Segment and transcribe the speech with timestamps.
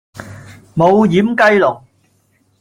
[0.75, 1.83] 冇厴雞籠